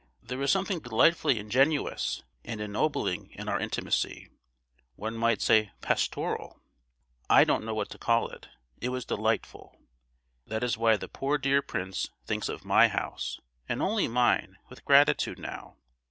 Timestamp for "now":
15.37-15.75